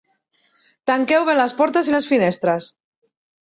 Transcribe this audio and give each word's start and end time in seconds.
Tanqueu 0.91 1.29
bé 1.29 1.37
les 1.37 1.55
portes 1.61 1.93
i 1.93 1.97
les 1.99 2.11
finestres. 2.15 2.75